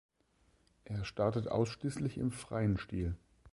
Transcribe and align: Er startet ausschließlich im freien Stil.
Er 0.85 1.05
startet 1.05 1.47
ausschließlich 1.49 2.17
im 2.17 2.31
freien 2.31 2.79
Stil. 2.79 3.15